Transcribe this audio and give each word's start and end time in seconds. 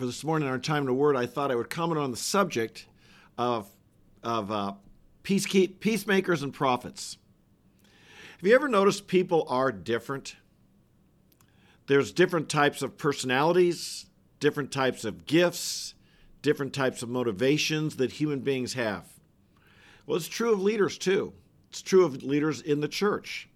for 0.00 0.06
this 0.06 0.24
morning 0.24 0.48
in 0.48 0.50
our 0.50 0.58
time 0.58 0.86
the 0.86 0.94
Word, 0.94 1.14
I 1.14 1.26
thought 1.26 1.50
I 1.50 1.54
would 1.54 1.68
comment 1.68 2.00
on 2.00 2.10
the 2.10 2.16
subject 2.16 2.86
of, 3.36 3.68
of 4.22 4.50
uh, 4.50 4.72
peace, 5.22 5.46
peacemakers 5.46 6.42
and 6.42 6.54
prophets. 6.54 7.18
Have 8.38 8.48
you 8.48 8.54
ever 8.54 8.66
noticed 8.66 9.08
people 9.08 9.44
are 9.46 9.70
different? 9.70 10.36
There's 11.86 12.12
different 12.12 12.48
types 12.48 12.80
of 12.80 12.96
personalities, 12.96 14.06
different 14.38 14.72
types 14.72 15.04
of 15.04 15.26
gifts, 15.26 15.92
different 16.40 16.72
types 16.72 17.02
of 17.02 17.10
motivations 17.10 17.96
that 17.96 18.12
human 18.12 18.40
beings 18.40 18.72
have. 18.72 19.04
Well, 20.06 20.16
it's 20.16 20.28
true 20.28 20.54
of 20.54 20.62
leaders 20.62 20.96
too. 20.96 21.34
It's 21.68 21.82
true 21.82 22.06
of 22.06 22.22
leaders 22.22 22.62
in 22.62 22.80
the 22.80 22.88
church. 22.88 23.50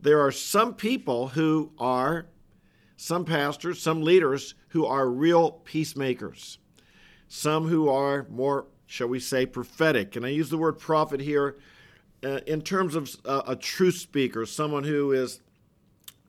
There 0.00 0.20
are 0.20 0.32
some 0.32 0.72
people 0.72 1.28
who 1.28 1.70
are, 1.78 2.28
some 2.96 3.26
pastors, 3.26 3.82
some 3.82 4.00
leaders 4.00 4.54
who 4.72 4.86
are 4.86 5.08
real 5.08 5.50
peacemakers, 5.50 6.58
some 7.28 7.68
who 7.68 7.90
are 7.90 8.26
more, 8.30 8.66
shall 8.86 9.06
we 9.08 9.20
say, 9.20 9.44
prophetic. 9.44 10.16
And 10.16 10.24
I 10.24 10.30
use 10.30 10.48
the 10.48 10.56
word 10.56 10.78
prophet 10.78 11.20
here 11.20 11.58
uh, 12.24 12.40
in 12.46 12.62
terms 12.62 12.94
of 12.94 13.14
uh, 13.26 13.42
a 13.46 13.54
truth 13.54 13.96
speaker, 13.96 14.46
someone 14.46 14.84
who 14.84 15.12
is 15.12 15.40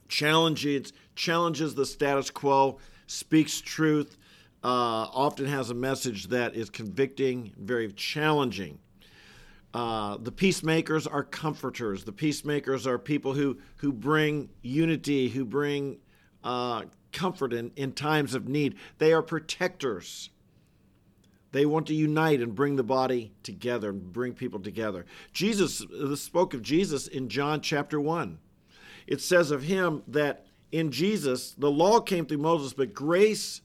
challenging, 0.10 0.86
challenges 1.16 1.74
the 1.74 1.86
status 1.86 2.30
quo, 2.30 2.80
speaks 3.08 3.62
truth, 3.62 4.18
uh, 4.62 5.08
often 5.14 5.46
has 5.46 5.70
a 5.70 5.74
message 5.74 6.28
that 6.28 6.54
is 6.54 6.70
convicting, 6.70 7.54
very 7.58 7.94
challenging. 7.94 8.78
Uh, 9.74 10.18
the 10.18 10.32
peacemakers 10.32 11.08
are 11.08 11.24
comforters. 11.24 12.04
The 12.04 12.12
peacemakers 12.12 12.86
are 12.86 13.00
people 13.00 13.34
who, 13.34 13.58
who 13.78 13.94
bring 13.94 14.50
unity, 14.62 15.30
who 15.30 15.46
bring 15.46 15.98
uh, 16.44 16.84
comfort 17.14 17.54
in, 17.54 17.72
in 17.76 17.94
times 17.94 18.34
of 18.34 18.48
need. 18.48 18.76
They 18.98 19.14
are 19.14 19.22
protectors. 19.22 20.30
They 21.54 21.66
want 21.66 21.88
to 21.88 21.94
unite 21.94 22.42
and 22.42 22.56
bring 22.56 22.76
the 22.76 22.84
body 22.84 23.32
together 23.44 23.92
and 23.92 24.12
bring 24.12 24.34
people 24.34 24.60
together. 24.60 25.06
Jesus 25.32 25.84
uh, 25.84 26.16
spoke 26.16 26.54
of 26.54 26.64
Jesus 26.64 27.08
in 27.08 27.30
John 27.30 27.62
chapter 27.62 28.02
1. 28.02 28.40
It 29.06 29.22
says 29.22 29.52
of 29.52 29.64
him 29.64 30.02
that 30.08 30.48
in 30.72 30.92
Jesus, 30.92 31.52
the 31.52 31.70
law 31.70 32.00
came 32.00 32.26
through 32.26 32.40
Moses, 32.40 32.74
but 32.74 32.94
grace 32.94 33.62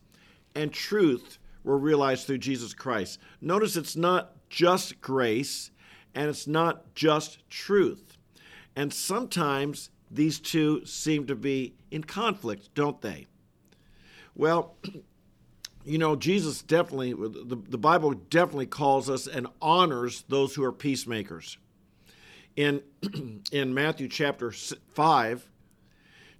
and 0.54 0.72
truth 0.72 1.38
were 1.64 1.78
realized 1.78 2.26
through 2.26 2.38
Jesus 2.38 2.74
Christ. 2.74 3.18
Notice 3.40 3.76
it's 3.76 3.96
not 3.96 4.32
just 4.50 5.00
grace 5.00 5.70
and 6.14 6.28
it's 6.28 6.46
not 6.46 6.94
just 6.94 7.48
truth. 7.48 8.18
And 8.76 8.92
sometimes 8.92 9.90
these 10.10 10.40
two 10.40 10.84
seem 10.84 11.26
to 11.26 11.34
be 11.34 11.74
in 11.90 12.04
conflict, 12.04 12.74
don't 12.74 13.00
they? 13.00 13.26
Well, 14.38 14.76
you 15.84 15.98
know, 15.98 16.14
Jesus 16.14 16.62
definitely, 16.62 17.12
the, 17.12 17.58
the 17.68 17.76
Bible 17.76 18.12
definitely 18.12 18.66
calls 18.66 19.10
us 19.10 19.26
and 19.26 19.48
honors 19.60 20.24
those 20.28 20.54
who 20.54 20.62
are 20.62 20.72
peacemakers. 20.72 21.58
In, 22.54 22.82
in 23.52 23.74
Matthew 23.74 24.08
chapter 24.08 24.52
5, 24.52 25.50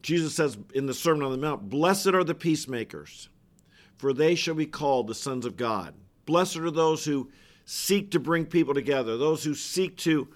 Jesus 0.00 0.36
says 0.36 0.56
in 0.74 0.86
the 0.86 0.94
Sermon 0.94 1.24
on 1.24 1.32
the 1.32 1.38
Mount, 1.38 1.68
Blessed 1.68 2.08
are 2.08 2.22
the 2.22 2.36
peacemakers, 2.36 3.28
for 3.96 4.12
they 4.12 4.36
shall 4.36 4.54
be 4.54 4.66
called 4.66 5.08
the 5.08 5.14
sons 5.14 5.44
of 5.44 5.56
God. 5.56 5.92
Blessed 6.24 6.58
are 6.58 6.70
those 6.70 7.04
who 7.04 7.30
seek 7.64 8.12
to 8.12 8.20
bring 8.20 8.46
people 8.46 8.74
together, 8.74 9.16
those 9.16 9.42
who 9.42 9.54
seek 9.54 9.96
to 9.98 10.28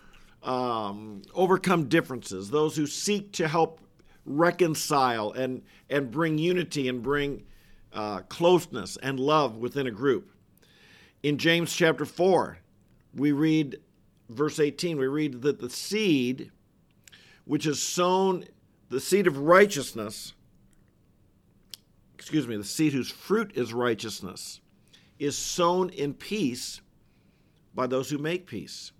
um, 0.42 1.22
overcome 1.32 1.88
differences, 1.88 2.50
those 2.50 2.74
who 2.74 2.88
seek 2.88 3.30
to 3.34 3.46
help 3.46 3.80
reconcile 4.24 5.30
and, 5.30 5.62
and 5.88 6.10
bring 6.10 6.38
unity 6.38 6.88
and 6.88 7.04
bring 7.04 7.44
uh, 7.94 8.20
closeness 8.28 8.96
and 9.02 9.18
love 9.18 9.56
within 9.56 9.86
a 9.86 9.90
group. 9.90 10.30
In 11.22 11.38
James 11.38 11.72
chapter 11.72 12.04
4, 12.04 12.58
we 13.14 13.32
read, 13.32 13.80
verse 14.28 14.58
18, 14.58 14.98
we 14.98 15.06
read 15.06 15.42
that 15.42 15.60
the 15.60 15.70
seed 15.70 16.50
which 17.44 17.66
is 17.66 17.82
sown, 17.82 18.44
the 18.88 19.00
seed 19.00 19.26
of 19.26 19.38
righteousness, 19.38 20.34
excuse 22.14 22.46
me, 22.46 22.56
the 22.56 22.64
seed 22.64 22.92
whose 22.92 23.10
fruit 23.10 23.52
is 23.54 23.72
righteousness, 23.72 24.60
is 25.18 25.36
sown 25.36 25.90
in 25.90 26.14
peace 26.14 26.80
by 27.74 27.86
those 27.86 28.10
who 28.10 28.18
make 28.18 28.46
peace. 28.46 28.92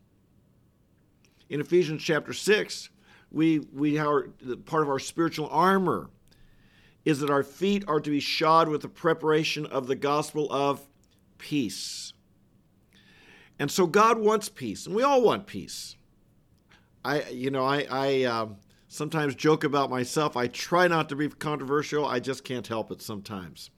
In 1.49 1.61
Ephesians 1.61 2.03
chapter 2.03 2.33
6, 2.33 2.91
we, 3.31 3.61
we 3.73 3.99
are 3.99 4.29
part 4.67 4.83
of 4.83 4.89
our 4.89 4.99
spiritual 4.99 5.49
armor 5.51 6.11
is 7.05 7.21
that 7.21 7.31
our 7.31 7.43
feet 7.43 7.85
are 7.89 8.01
to 8.01 8.11
be 8.11 8.21
shod 8.21 8.69
with 8.69 8.83
the 8.83 8.89
preparation 8.89 9.67
of 9.67 9.87
the 9.87 9.97
gospel 9.97 10.51
of 10.53 10.87
peace. 11.39 12.13
And 13.59 13.71
so 13.71 13.87
God 13.87 14.19
wants 14.19 14.49
peace, 14.49 14.87
and 14.87 14.95
we 14.95 15.03
all 15.03 15.23
want 15.23 15.47
peace. 15.47 15.97
I, 17.05 17.29
you 17.31 17.51
know, 17.51 17.65
I, 17.65 17.87
I 17.91 18.23
um, 18.25 18.57
sometimes 18.89 19.35
joke 19.35 19.65
about 19.65 19.91
myself. 19.91 20.37
I 20.37 20.47
try 20.47 20.87
not 20.87 21.09
to 21.09 21.17
be 21.17 21.29
controversial. 21.29 22.07
I 22.07 22.21
just 22.21 22.45
can't 22.45 22.67
help 22.67 22.91
it 22.93 23.03
sometimes. 23.03 23.71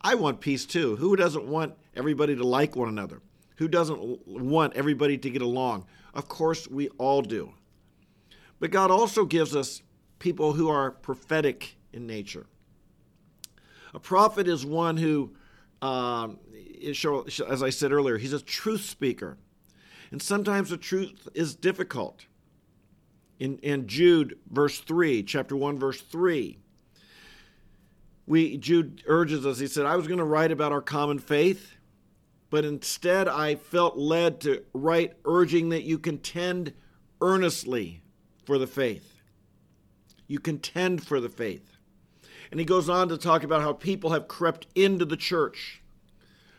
I 0.00 0.14
want 0.14 0.40
peace 0.40 0.66
too. 0.66 0.96
Who 0.96 1.16
doesn't 1.16 1.46
want 1.46 1.74
everybody 1.94 2.36
to 2.36 2.46
like 2.46 2.76
one 2.76 2.88
another? 2.88 3.20
Who 3.56 3.68
doesn't 3.68 4.26
want 4.26 4.74
everybody 4.74 5.16
to 5.18 5.30
get 5.30 5.42
along? 5.42 5.86
Of 6.14 6.28
course, 6.28 6.68
we 6.68 6.88
all 6.98 7.22
do. 7.22 7.54
But 8.60 8.70
God 8.70 8.90
also 8.90 9.24
gives 9.24 9.56
us 9.56 9.82
people 10.18 10.52
who 10.52 10.68
are 10.68 10.90
prophetic 10.90 11.76
in 11.92 12.06
nature. 12.06 12.46
A 13.96 13.98
prophet 13.98 14.46
is 14.46 14.64
one 14.64 14.98
who, 14.98 15.32
um, 15.80 16.38
is, 16.52 17.02
as 17.40 17.62
I 17.62 17.70
said 17.70 17.92
earlier, 17.92 18.18
he's 18.18 18.34
a 18.34 18.42
truth 18.42 18.82
speaker. 18.82 19.38
And 20.10 20.20
sometimes 20.20 20.68
the 20.68 20.76
truth 20.76 21.26
is 21.34 21.54
difficult. 21.54 22.26
In, 23.40 23.56
in 23.58 23.86
Jude, 23.86 24.38
verse 24.50 24.80
3, 24.80 25.22
chapter 25.22 25.56
1, 25.56 25.78
verse 25.78 26.02
3, 26.02 26.58
we, 28.26 28.58
Jude 28.58 29.02
urges 29.06 29.46
us, 29.46 29.58
he 29.58 29.66
said, 29.66 29.86
I 29.86 29.96
was 29.96 30.06
going 30.06 30.18
to 30.18 30.24
write 30.24 30.52
about 30.52 30.72
our 30.72 30.82
common 30.82 31.18
faith, 31.18 31.76
but 32.50 32.66
instead 32.66 33.28
I 33.28 33.54
felt 33.54 33.96
led 33.96 34.42
to 34.42 34.62
write 34.74 35.14
urging 35.24 35.70
that 35.70 35.84
you 35.84 35.98
contend 35.98 36.74
earnestly 37.22 38.02
for 38.44 38.58
the 38.58 38.66
faith. 38.66 39.22
You 40.26 40.38
contend 40.38 41.06
for 41.06 41.18
the 41.18 41.30
faith. 41.30 41.75
And 42.56 42.60
he 42.62 42.64
goes 42.64 42.88
on 42.88 43.10
to 43.10 43.18
talk 43.18 43.44
about 43.44 43.60
how 43.60 43.74
people 43.74 44.12
have 44.12 44.28
crept 44.28 44.66
into 44.74 45.04
the 45.04 45.18
church 45.18 45.82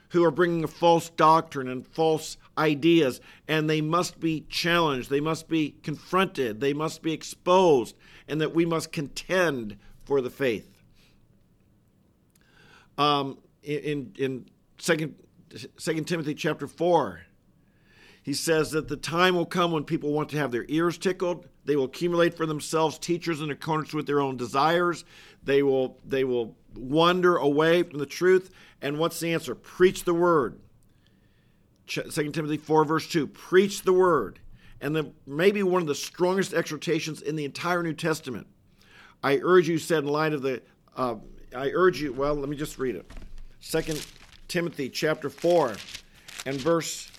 who 0.10 0.24
are 0.24 0.30
bringing 0.30 0.64
a 0.64 0.68
false 0.68 1.10
doctrine 1.10 1.68
and 1.68 1.88
false 1.88 2.38
ideas, 2.56 3.20
and 3.48 3.68
they 3.68 3.82
must 3.82 4.20
be 4.20 4.42
challenged, 4.42 5.10
they 5.10 5.20
must 5.20 5.48
be 5.48 5.72
confronted, 5.82 6.62
they 6.62 6.72
must 6.72 7.02
be 7.02 7.14
exposed, 7.14 7.96
and 8.28 8.40
that 8.40 8.54
we 8.54 8.64
must 8.64 8.92
contend 8.92 9.76
for 10.06 10.22
the 10.22 10.30
faith. 10.30 10.70
Um, 13.00 13.40
in 13.64 14.14
in 14.20 14.46
second 14.78 15.16
Second 15.78 16.08
Timothy 16.08 16.36
chapter 16.36 16.68
four, 16.68 17.22
he 18.28 18.34
says 18.34 18.72
that 18.72 18.90
the 18.90 18.98
time 18.98 19.36
will 19.38 19.46
come 19.46 19.72
when 19.72 19.86
people 19.86 20.12
want 20.12 20.28
to 20.32 20.38
have 20.38 20.52
their 20.52 20.66
ears 20.68 20.98
tickled. 20.98 21.48
They 21.64 21.78
will 21.78 21.86
accumulate 21.86 22.36
for 22.36 22.46
themselves 22.46 23.00
teachers 23.00 23.40
in 23.40 23.52
accordance 23.52 23.94
with 23.94 24.06
their 24.06 24.20
own 24.20 24.36
desires. 24.36 25.06
They 25.46 25.64
will 25.64 25.98
they 26.04 26.26
will 26.26 26.58
wander 26.76 27.38
away 27.38 27.84
from 27.84 28.00
the 28.00 28.06
truth. 28.06 28.52
And 28.82 29.00
what's 29.00 29.22
the 29.22 29.34
answer? 29.34 29.56
Preach 29.56 30.04
the 30.04 30.14
word. 30.14 30.60
2 31.88 32.12
Timothy 32.12 32.58
4, 32.58 32.84
verse 32.84 33.08
2. 33.08 33.28
Preach 33.28 33.84
the 33.84 33.94
word. 33.94 34.42
And 34.82 34.94
then 34.94 35.14
maybe 35.26 35.64
one 35.64 35.82
of 35.82 35.88
the 35.88 35.96
strongest 35.96 36.54
exhortations 36.54 37.22
in 37.22 37.38
the 37.38 37.46
entire 37.46 37.82
New 37.82 37.94
Testament. 37.94 38.48
I 39.24 39.40
urge 39.42 39.70
you, 39.70 39.78
said 39.78 40.04
in 40.04 40.10
light 40.10 40.34
of 40.34 40.42
the, 40.42 40.62
uh, 40.98 41.16
I 41.56 41.70
urge 41.70 42.02
you, 42.02 42.12
well, 42.12 42.36
let 42.36 42.50
me 42.50 42.58
just 42.58 42.78
read 42.78 42.98
it. 42.98 43.10
2 43.62 44.02
Timothy 44.50 44.90
chapter 44.90 45.30
4 45.30 45.78
and 46.46 46.60
verse 46.60 47.10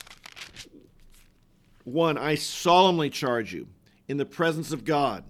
1. 1.93 2.19
I 2.19 2.35
solemnly 2.35 3.11
charge 3.11 3.53
you 3.53 3.69
in 4.07 4.17
the 4.17 4.27
presence 4.27 4.73
of 4.73 4.85
God 4.85 5.25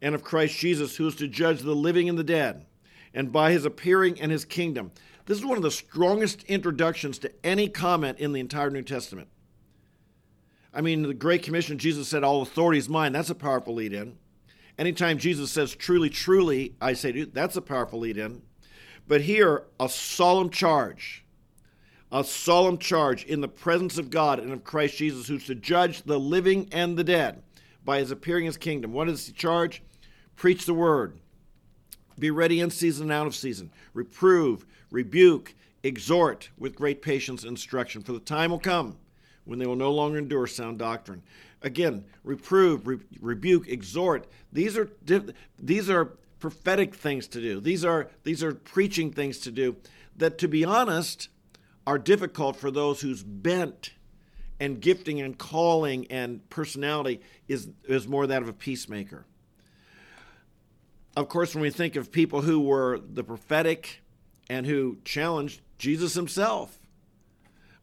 and 0.00 0.14
of 0.14 0.24
Christ 0.24 0.58
Jesus, 0.58 0.96
who 0.96 1.06
is 1.06 1.16
to 1.16 1.28
judge 1.28 1.60
the 1.60 1.74
living 1.74 2.08
and 2.08 2.18
the 2.18 2.24
dead, 2.24 2.66
and 3.14 3.32
by 3.32 3.52
his 3.52 3.64
appearing 3.64 4.20
and 4.20 4.32
his 4.32 4.44
kingdom. 4.44 4.90
This 5.26 5.38
is 5.38 5.44
one 5.44 5.56
of 5.56 5.62
the 5.62 5.70
strongest 5.70 6.42
introductions 6.44 7.18
to 7.20 7.32
any 7.44 7.68
comment 7.68 8.18
in 8.18 8.32
the 8.32 8.40
entire 8.40 8.70
New 8.70 8.82
Testament. 8.82 9.28
I 10.74 10.80
mean, 10.80 11.02
the 11.02 11.14
Great 11.14 11.42
Commission, 11.42 11.78
Jesus 11.78 12.08
said, 12.08 12.24
All 12.24 12.42
authority 12.42 12.78
is 12.78 12.88
mine. 12.88 13.12
That's 13.12 13.30
a 13.30 13.34
powerful 13.34 13.74
lead 13.74 13.92
in. 13.92 14.16
Anytime 14.78 15.18
Jesus 15.18 15.52
says, 15.52 15.74
Truly, 15.74 16.10
truly, 16.10 16.74
I 16.80 16.94
say 16.94 17.12
to 17.12 17.18
you, 17.20 17.26
that's 17.26 17.56
a 17.56 17.62
powerful 17.62 18.00
lead 18.00 18.16
in. 18.16 18.42
But 19.06 19.20
here, 19.20 19.64
a 19.78 19.88
solemn 19.88 20.50
charge, 20.50 21.21
a 22.12 22.22
solemn 22.22 22.76
charge 22.76 23.24
in 23.24 23.40
the 23.40 23.48
presence 23.48 23.96
of 23.96 24.10
God 24.10 24.38
and 24.38 24.52
of 24.52 24.62
Christ 24.62 24.98
Jesus, 24.98 25.26
who's 25.26 25.46
to 25.46 25.54
judge 25.54 26.02
the 26.02 26.20
living 26.20 26.68
and 26.70 26.96
the 26.96 27.04
dead 27.04 27.42
by 27.84 27.98
his 27.98 28.10
appearing 28.10 28.44
in 28.44 28.48
his 28.48 28.58
kingdom. 28.58 28.92
What 28.92 29.08
is 29.08 29.26
the 29.26 29.32
charge? 29.32 29.82
Preach 30.36 30.66
the 30.66 30.74
word. 30.74 31.18
Be 32.18 32.30
ready 32.30 32.60
in 32.60 32.70
season 32.70 33.04
and 33.04 33.12
out 33.12 33.26
of 33.26 33.34
season. 33.34 33.70
Reprove, 33.94 34.66
rebuke, 34.90 35.54
exhort 35.82 36.50
with 36.58 36.76
great 36.76 37.00
patience 37.00 37.42
and 37.42 37.50
instruction, 37.50 38.02
for 38.02 38.12
the 38.12 38.20
time 38.20 38.50
will 38.50 38.58
come 38.58 38.98
when 39.44 39.58
they 39.58 39.66
will 39.66 39.74
no 39.74 39.90
longer 39.90 40.18
endure 40.18 40.46
sound 40.46 40.78
doctrine. 40.78 41.22
Again, 41.62 42.04
reprove, 42.24 42.86
re- 42.86 42.98
rebuke, 43.20 43.68
exhort. 43.68 44.26
These 44.52 44.76
are 44.76 44.90
these 45.58 45.88
are 45.88 46.12
prophetic 46.38 46.94
things 46.94 47.26
to 47.28 47.40
do. 47.40 47.58
These 47.58 47.84
are 47.84 48.08
these 48.24 48.42
are 48.42 48.52
preaching 48.52 49.12
things 49.12 49.38
to 49.38 49.50
do 49.50 49.76
that 50.16 50.36
to 50.38 50.48
be 50.48 50.64
honest 50.64 51.28
are 51.86 51.98
difficult 51.98 52.56
for 52.56 52.70
those 52.70 53.00
whose 53.00 53.22
bent 53.22 53.92
and 54.60 54.80
gifting 54.80 55.20
and 55.20 55.36
calling 55.36 56.06
and 56.10 56.48
personality 56.48 57.20
is 57.48 57.68
is 57.84 58.06
more 58.06 58.26
that 58.26 58.42
of 58.42 58.48
a 58.48 58.52
peacemaker. 58.52 59.26
Of 61.16 61.28
course, 61.28 61.54
when 61.54 61.62
we 61.62 61.70
think 61.70 61.96
of 61.96 62.10
people 62.10 62.42
who 62.42 62.60
were 62.60 62.98
the 62.98 63.24
prophetic 63.24 64.00
and 64.48 64.64
who 64.64 64.98
challenged 65.04 65.60
Jesus 65.78 66.14
himself, 66.14 66.78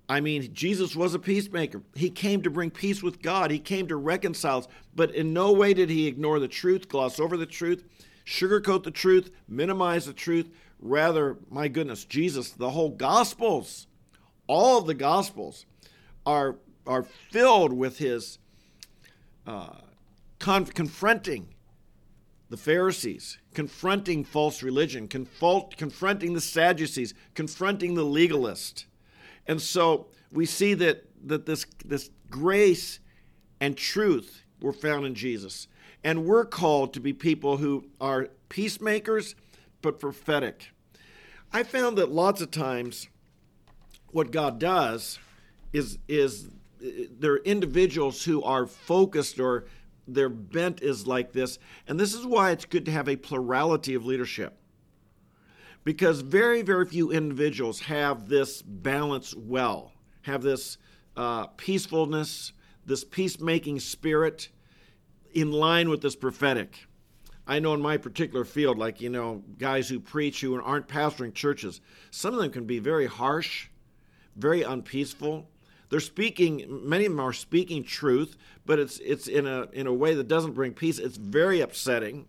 I 0.08 0.22
mean, 0.22 0.54
Jesus 0.54 0.96
was 0.96 1.14
a 1.14 1.20
peacemaker. 1.20 1.84
He 1.94 2.10
came 2.10 2.42
to 2.42 2.50
bring 2.50 2.72
peace 2.72 3.04
with 3.04 3.22
God. 3.22 3.52
He 3.52 3.60
came 3.60 3.88
to 3.90 3.96
reconcile 3.96 4.60
us, 4.60 4.68
but 4.96 5.14
in 5.14 5.34
no 5.34 5.52
way 5.52 5.76
did 5.76 5.92
he 5.92 6.08
ignore 6.08 6.40
the 6.40 6.48
truth, 6.48 6.90
gloss 6.90 7.20
over 7.20 7.38
the 7.38 7.46
truth, 7.46 7.84
sugarcoat 8.26 8.84
the 8.84 8.92
truth, 8.92 9.30
minimize 9.48 10.08
the 10.08 10.14
truth. 10.14 10.50
Rather, 10.80 11.38
my 11.52 11.68
goodness, 11.68 12.06
Jesus, 12.06 12.50
the 12.52 12.72
whole 12.72 12.90
Gospels, 12.90 13.86
all 14.50 14.80
of 14.80 14.86
the 14.86 14.94
Gospels 14.94 15.66
are, 16.26 16.58
are 16.86 17.04
filled 17.04 17.72
with 17.72 18.00
his 18.00 18.40
uh, 19.48 19.76
con- 20.40 20.66
confronting 20.66 21.54
the 22.50 22.58
Pharisees, 22.58 23.38
confronting 23.54 24.26
false 24.26 24.62
religion, 24.62 25.08
confront, 25.08 25.78
confronting 25.78 26.34
the 26.34 26.42
Sadducees, 26.42 27.14
confronting 27.34 27.94
the 27.94 28.04
legalist 28.04 28.86
and 29.50 29.60
so 29.60 30.06
we 30.32 30.46
see 30.46 30.76
that, 30.76 31.06
that 31.26 31.48
this, 31.48 31.66
this 31.84 32.12
grace 32.30 33.00
and 33.60 33.76
truth 33.76 34.44
were 34.62 34.72
found 34.72 35.08
in 35.08 35.16
Jesus. 35.16 35.68
And 36.04 36.24
we're 36.24 36.46
called 36.46 36.94
to 36.94 37.00
be 37.00 37.14
people 37.14 37.58
who 37.58 37.86
are 38.00 38.30
peacemakers, 38.50 39.34
but 39.82 40.00
prophetic. 40.00 40.70
I 41.52 41.64
found 41.64 41.98
that 41.98 42.12
lots 42.12 42.42
of 42.42 42.52
times 42.52 43.08
what 44.12 44.32
God 44.32 44.60
does 44.60 45.20
is, 45.74 46.00
is 46.08 46.50
there 46.80 47.34
are 47.34 47.38
individuals 47.44 48.24
who 48.24 48.42
are 48.44 48.66
focused 48.66 49.40
or 49.40 49.66
their 50.08 50.30
bent 50.30 50.82
is 50.82 51.06
like 51.06 51.32
this. 51.34 51.60
And 51.88 52.00
this 52.00 52.14
is 52.14 52.26
why 52.26 52.52
it's 52.52 52.66
good 52.66 52.86
to 52.86 52.92
have 52.92 53.08
a 53.08 53.16
plurality 53.16 53.94
of 53.94 54.06
leadership 54.06 54.60
because 55.84 56.22
very, 56.22 56.62
very 56.62 56.86
few 56.86 57.12
individuals 57.12 57.80
have 57.82 58.28
this 58.28 58.62
balance 58.62 59.34
well, 59.36 59.92
have 60.22 60.42
this 60.42 60.78
uh, 61.16 61.48
peacefulness, 61.58 62.54
this 62.86 63.04
peacemaking 63.04 63.80
spirit 63.80 64.50
in 65.34 65.52
line 65.52 65.90
with 65.90 66.02
this 66.02 66.16
prophetic. 66.16 66.88
I 67.48 67.60
know 67.60 67.74
in 67.74 67.82
my 67.82 67.98
particular 67.98 68.46
field, 68.46 68.78
like, 68.78 69.02
you 69.02 69.10
know, 69.10 69.44
guys 69.58 69.90
who 69.90 70.00
preach 70.00 70.42
who 70.42 70.62
aren't 70.62 70.88
pastoring 70.88 71.34
churches, 71.34 71.82
some 72.12 72.34
of 72.34 72.40
them 72.40 72.52
can 72.52 72.66
be 72.66 72.80
very 72.80 73.08
harsh, 73.08 73.70
very 74.36 74.64
unpeaceful. 74.64 75.50
They're 75.90 76.00
speaking, 76.00 76.66
many 76.88 77.06
of 77.06 77.12
them 77.12 77.20
are 77.20 77.34
speaking 77.34 77.84
truth, 77.84 78.38
but 78.66 78.80
it's, 78.80 79.00
it's 79.00 79.28
in, 79.28 79.48
a, 79.48 79.68
in 79.74 79.88
a 79.88 79.94
way 79.94 80.14
that 80.14 80.28
doesn't 80.28 80.54
bring 80.54 80.74
peace. 80.74 81.00
It's 81.00 81.18
very 81.18 81.62
upsetting. 81.62 82.28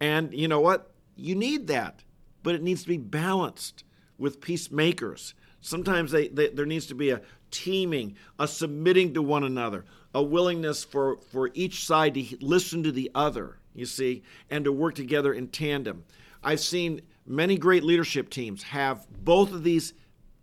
And 0.00 0.34
you 0.34 0.48
know 0.48 0.60
what? 0.60 0.90
You 1.14 1.34
need 1.34 1.68
that 1.68 2.02
but 2.42 2.54
it 2.54 2.62
needs 2.62 2.82
to 2.82 2.88
be 2.88 2.98
balanced 2.98 3.84
with 4.18 4.40
peacemakers. 4.40 5.34
Sometimes 5.60 6.10
they, 6.10 6.28
they, 6.28 6.48
there 6.48 6.66
needs 6.66 6.86
to 6.86 6.94
be 6.94 7.10
a 7.10 7.20
teaming, 7.50 8.16
a 8.38 8.48
submitting 8.48 9.14
to 9.14 9.22
one 9.22 9.44
another, 9.44 9.84
a 10.14 10.22
willingness 10.22 10.84
for, 10.84 11.18
for 11.30 11.50
each 11.54 11.86
side 11.86 12.14
to 12.14 12.36
listen 12.40 12.82
to 12.82 12.92
the 12.92 13.10
other, 13.14 13.58
you 13.74 13.86
see, 13.86 14.22
and 14.50 14.64
to 14.64 14.72
work 14.72 14.94
together 14.94 15.32
in 15.32 15.48
tandem. 15.48 16.04
I've 16.42 16.60
seen 16.60 17.02
many 17.26 17.56
great 17.56 17.84
leadership 17.84 18.30
teams 18.30 18.64
have 18.64 19.06
both 19.24 19.52
of 19.52 19.62
these 19.62 19.94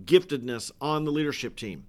giftedness 0.05 0.71
on 0.81 1.05
the 1.05 1.11
leadership 1.11 1.55
team. 1.55 1.85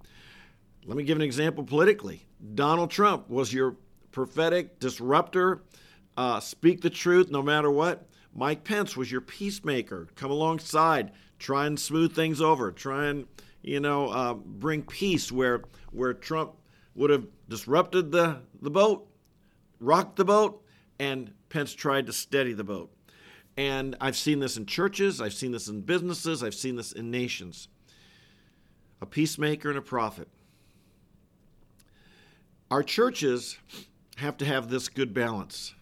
Let 0.85 0.97
me 0.97 1.03
give 1.03 1.17
an 1.17 1.23
example 1.23 1.63
politically. 1.63 2.25
Donald 2.55 2.89
Trump 2.89 3.29
was 3.29 3.53
your 3.53 3.75
prophetic 4.11 4.79
disruptor, 4.79 5.61
uh, 6.17 6.39
speak 6.39 6.81
the 6.81 6.89
truth 6.89 7.29
no 7.29 7.41
matter 7.41 7.71
what. 7.71 8.07
Mike 8.33 8.63
Pence 8.63 8.95
was 8.95 9.11
your 9.11 9.21
peacemaker. 9.21 10.07
Come 10.15 10.31
alongside, 10.31 11.11
try 11.39 11.65
and 11.65 11.79
smooth 11.79 12.15
things 12.15 12.41
over, 12.41 12.71
try 12.71 13.07
and 13.07 13.27
you 13.61 13.79
know 13.79 14.09
uh, 14.09 14.33
bring 14.33 14.83
peace 14.83 15.31
where 15.31 15.63
where 15.91 16.13
Trump 16.13 16.53
would 16.95 17.09
have 17.09 17.27
disrupted 17.49 18.11
the 18.11 18.39
the 18.61 18.69
boat, 18.69 19.07
rocked 19.79 20.15
the 20.15 20.25
boat, 20.25 20.63
and 20.99 21.33
Pence 21.49 21.73
tried 21.73 22.05
to 22.07 22.13
steady 22.13 22.53
the 22.53 22.63
boat. 22.63 22.91
And 23.57 23.97
I've 23.99 24.15
seen 24.15 24.39
this 24.39 24.55
in 24.55 24.65
churches, 24.65 25.19
I've 25.19 25.33
seen 25.33 25.51
this 25.51 25.67
in 25.67 25.81
businesses, 25.81 26.41
I've 26.41 26.55
seen 26.55 26.77
this 26.77 26.93
in 26.93 27.11
nations. 27.11 27.67
A 29.01 29.05
peacemaker 29.05 29.69
and 29.69 29.77
a 29.77 29.81
prophet. 29.81 30.27
Our 32.69 32.83
churches 32.83 33.57
have 34.17 34.37
to 34.37 34.45
have 34.45 34.69
this 34.69 34.87
good 34.87 35.13
balance 35.13 35.73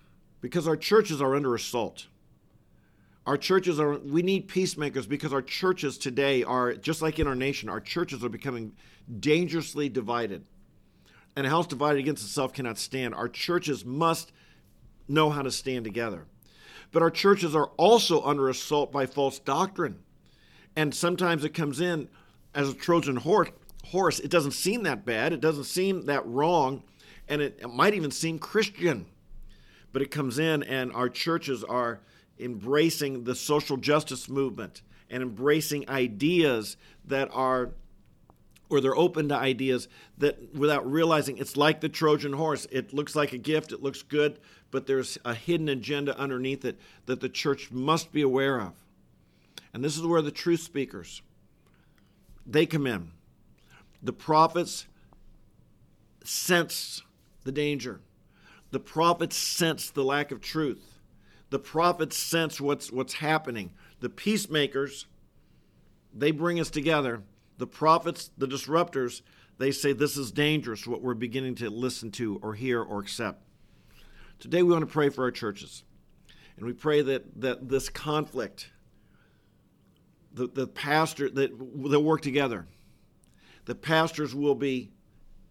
because 0.42 0.68
our 0.68 0.77
churches 0.77 1.21
are 1.21 1.36
under 1.36 1.54
assault. 1.54 2.07
Our 3.27 3.38
churches 3.38 3.80
are, 3.80 3.98
we 4.00 4.24
need 4.24 4.48
peacemakers 4.48 5.06
because 5.06 5.33
our 5.33 5.42
churches 5.42 5.98
today 5.98 6.44
are, 6.44 6.74
just 6.74 7.01
like 7.01 7.19
in 7.19 7.27
our 7.27 7.36
nation, 7.36 7.69
our 7.69 7.81
churches 7.81 8.24
are 8.24 8.30
becoming 8.30 8.71
dangerously 9.19 9.89
divided. 9.89 10.45
And 11.36 11.45
a 11.45 11.50
house 11.50 11.68
divided 11.68 12.00
against 12.00 12.24
itself 12.24 12.54
cannot 12.54 12.80
stand. 12.80 13.13
Our 13.13 13.30
churches 13.30 13.86
must 13.86 14.31
know 15.07 15.30
how 15.30 15.42
to 15.42 15.51
stand 15.51 15.86
together. 15.86 16.25
But 16.92 17.04
our 17.04 17.12
churches 17.12 17.56
are 17.56 17.69
also 17.77 18.24
under 18.24 18.50
assault 18.50 18.92
by 18.92 19.06
false 19.06 19.38
doctrine. 19.38 20.00
And 20.75 20.95
sometimes 20.95 21.44
it 21.44 21.54
comes 21.54 21.80
in 21.81 22.10
as 22.54 22.69
a 22.69 22.74
Trojan 22.74 23.18
horse. 23.18 23.50
Horse, 23.86 24.19
it 24.19 24.30
doesn't 24.30 24.51
seem 24.51 24.84
that 24.84 25.06
bad. 25.06 25.34
It 25.34 25.42
doesn't 25.42 25.63
seem 25.63 26.06
that 26.06 26.25
wrong, 26.28 26.84
and 27.28 27.42
it, 27.42 27.60
it 27.62 27.69
might 27.69 27.94
even 27.94 28.12
seem 28.12 28.38
Christian. 28.38 29.07
But 29.92 30.04
it 30.04 30.12
comes 30.12 30.38
in, 30.38 30.62
and 30.63 30.94
our 30.94 31.10
churches 31.10 31.63
are 31.63 32.01
embracing 32.40 33.24
the 33.24 33.36
social 33.36 33.78
justice 33.78 34.30
movement 34.30 34.81
and 35.10 35.24
embracing 35.24 35.90
ideas 35.90 36.78
that 37.06 37.30
are 37.34 37.72
or 38.70 38.79
they're 38.79 38.96
open 38.96 39.29
to 39.29 39.36
ideas 39.36 39.88
that 40.20 40.53
without 40.53 40.89
realizing 40.89 41.39
it's 41.39 41.58
like 41.58 41.82
the 41.82 41.89
Trojan 41.89 42.34
horse. 42.34 42.68
It 42.72 42.94
looks 42.94 43.15
like 43.15 43.34
a 43.34 43.38
gift, 43.39 43.72
it 43.72 43.82
looks 43.82 44.03
good, 44.03 44.39
but 44.70 44.86
there's 44.86 45.18
a 45.25 45.34
hidden 45.34 45.70
agenda 45.70 46.15
underneath 46.20 46.63
it 46.65 46.79
that 47.08 47.20
the 47.20 47.29
church 47.29 47.72
must 47.72 48.12
be 48.12 48.22
aware 48.22 48.62
of. 48.62 48.74
And 49.74 49.84
this 49.84 49.98
is 49.98 50.03
where 50.03 50.22
the 50.22 50.29
truth 50.29 50.60
speakers 50.60 51.24
they 52.51 52.65
come 52.65 52.88
in. 52.88 53.12
The 54.01 54.13
prophets 54.13 54.88
sense 56.24 57.03
the 57.44 57.51
danger. 57.51 58.01
The 58.72 58.79
prophets 58.79 59.36
sense 59.36 59.89
the 59.89 60.03
lack 60.03 60.32
of 60.32 60.41
truth. 60.41 61.00
The 61.50 61.60
prophets 61.60 62.18
sense 62.18 62.62
what's 62.62 62.91
what's 62.91 63.13
happening. 63.13 63.72
The 64.00 64.10
peacemakers, 64.10 65.08
they 66.13 66.32
bring 66.32 66.60
us 66.60 66.70
together. 66.70 67.24
The 67.58 67.68
prophets, 67.68 68.32
the 68.38 68.48
disruptors, 68.48 69.22
they 69.58 69.72
say 69.72 69.91
this 69.91 70.15
is 70.15 70.32
dangerous, 70.32 70.88
what 70.88 71.01
we're 71.01 71.13
beginning 71.15 71.56
to 71.56 71.70
listen 71.70 72.12
to 72.12 72.39
or 72.41 72.53
hear 72.53 72.82
or 72.82 73.00
accept. 73.00 73.44
Today 74.39 74.63
we 74.63 74.72
want 74.72 74.88
to 74.88 74.91
pray 74.91 75.10
for 75.10 75.24
our 75.24 75.32
churches. 75.32 75.84
And 76.56 76.65
we 76.65 76.74
pray 76.74 77.01
that, 77.01 77.41
that 77.41 77.68
this 77.68 77.89
conflict, 77.89 78.70
the, 80.33 80.48
the 80.48 80.67
pastor, 80.67 81.29
that 81.29 81.51
they'll 81.57 82.03
work 82.03 82.21
together. 82.21 82.67
The 83.65 83.75
pastors 83.75 84.33
will 84.33 84.55
be 84.55 84.91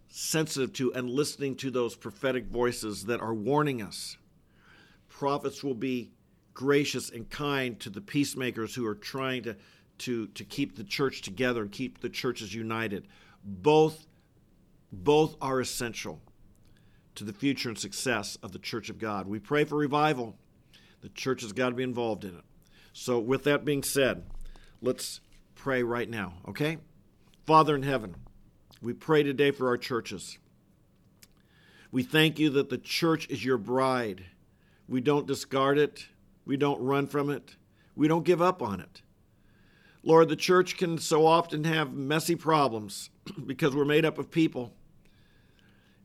sensitive 0.08 0.72
to 0.74 0.92
and 0.94 1.10
listening 1.10 1.56
to 1.56 1.70
those 1.70 1.94
prophetic 1.94 2.46
voices 2.46 3.04
that 3.04 3.20
are 3.20 3.34
warning 3.34 3.82
us 3.82 4.16
prophets 5.18 5.64
will 5.64 5.74
be 5.74 6.12
gracious 6.54 7.10
and 7.10 7.28
kind 7.28 7.80
to 7.80 7.90
the 7.90 8.00
peacemakers 8.00 8.72
who 8.72 8.86
are 8.86 8.94
trying 8.94 9.42
to, 9.42 9.56
to, 9.98 10.28
to 10.28 10.44
keep 10.44 10.76
the 10.76 10.84
church 10.84 11.22
together 11.22 11.62
and 11.62 11.72
keep 11.72 12.00
the 12.00 12.08
churches 12.08 12.54
united. 12.54 13.08
Both, 13.44 14.06
both 14.92 15.34
are 15.40 15.60
essential 15.60 16.22
to 17.16 17.24
the 17.24 17.32
future 17.32 17.68
and 17.68 17.76
success 17.76 18.38
of 18.44 18.52
the 18.52 18.60
church 18.60 18.90
of 18.90 18.98
God. 19.00 19.26
We 19.26 19.40
pray 19.40 19.64
for 19.64 19.76
revival. 19.76 20.36
The 21.00 21.08
church 21.08 21.42
has 21.42 21.52
got 21.52 21.70
to 21.70 21.74
be 21.74 21.82
involved 21.82 22.24
in 22.24 22.36
it. 22.36 22.44
So, 22.92 23.18
with 23.18 23.42
that 23.42 23.64
being 23.64 23.82
said, 23.82 24.24
let's 24.80 25.20
pray 25.54 25.82
right 25.82 26.08
now, 26.08 26.34
okay? 26.48 26.78
Father 27.46 27.74
in 27.74 27.82
heaven, 27.82 28.14
we 28.80 28.92
pray 28.92 29.22
today 29.22 29.50
for 29.50 29.68
our 29.68 29.78
churches. 29.78 30.38
We 31.90 32.02
thank 32.02 32.38
you 32.38 32.50
that 32.50 32.68
the 32.68 32.78
church 32.78 33.28
is 33.28 33.44
your 33.44 33.58
bride 33.58 34.24
we 34.88 35.02
don't 35.02 35.26
discard 35.26 35.78
it. 35.78 36.06
We 36.46 36.56
don't 36.56 36.80
run 36.80 37.06
from 37.06 37.28
it. 37.28 37.56
We 37.94 38.08
don't 38.08 38.24
give 38.24 38.40
up 38.40 38.62
on 38.62 38.80
it. 38.80 39.02
Lord, 40.02 40.30
the 40.30 40.36
church 40.36 40.78
can 40.78 40.96
so 40.98 41.26
often 41.26 41.64
have 41.64 41.92
messy 41.92 42.34
problems 42.34 43.10
because 43.46 43.76
we're 43.76 43.84
made 43.84 44.06
up 44.06 44.18
of 44.18 44.30
people. 44.30 44.72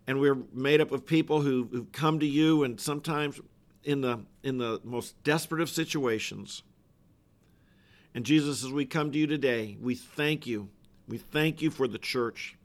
And 0.05 0.19
we're 0.19 0.37
made 0.51 0.81
up 0.81 0.91
of 0.91 1.05
people 1.05 1.41
who, 1.41 1.69
who 1.71 1.85
come 1.85 2.19
to 2.19 2.25
you 2.25 2.65
and 2.65 2.79
sometimes 2.79 3.39
in 3.85 4.01
the 4.01 4.19
in 4.43 4.57
the 4.57 4.81
most 4.83 5.21
desperate 5.23 5.61
of 5.61 5.69
situations. 5.69 6.63
And 8.15 8.25
Jesus, 8.25 8.63
as 8.63 8.71
we 8.71 8.85
come 8.85 9.11
to 9.11 9.17
you 9.17 9.27
today, 9.27 9.77
we 9.81 9.95
thank 9.95 10.45
you. 10.45 10.69
We 11.07 11.17
thank 11.17 11.61
you 11.61 11.71
for 11.71 11.87
the 11.87 11.97
church. 11.97 12.55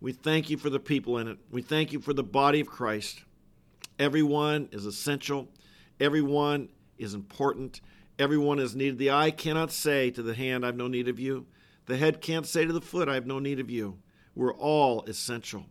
We 0.00 0.12
thank 0.12 0.50
you 0.50 0.56
for 0.56 0.70
the 0.70 0.80
people 0.80 1.18
in 1.18 1.28
it. 1.28 1.38
We 1.50 1.62
thank 1.62 1.92
you 1.92 2.00
for 2.00 2.12
the 2.12 2.24
body 2.24 2.60
of 2.60 2.66
Christ. 2.66 3.22
Everyone 3.98 4.68
is 4.72 4.86
essential. 4.86 5.48
Everyone 6.00 6.68
is 6.98 7.14
important. 7.14 7.80
Everyone 8.18 8.58
is 8.58 8.74
needed. 8.74 8.98
The 8.98 9.10
eye 9.10 9.30
cannot 9.30 9.72
say 9.72 10.10
to 10.10 10.22
the 10.22 10.34
hand, 10.34 10.64
I 10.64 10.68
have 10.68 10.76
no 10.76 10.88
need 10.88 11.08
of 11.08 11.18
you. 11.18 11.46
The 11.86 11.96
head 11.96 12.20
can't 12.20 12.46
say 12.46 12.64
to 12.64 12.72
the 12.72 12.80
foot, 12.80 13.08
I 13.08 13.14
have 13.14 13.26
no 13.26 13.38
need 13.38 13.60
of 13.60 13.70
you. 13.70 13.98
We're 14.34 14.54
all 14.54 15.02
essential. 15.04 15.66